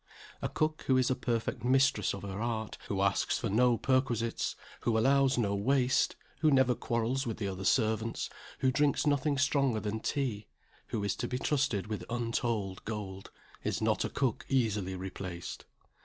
[0.41, 4.55] A cook who is a perfect mistress of her art, who asks for no perquisites,
[4.79, 8.27] who allows no waste, who never quarrels with the other servants,
[8.61, 10.47] who drinks nothing stronger than tea,
[10.87, 13.29] who is to be trusted with untold gold
[13.63, 15.65] is not a cook easily replaced.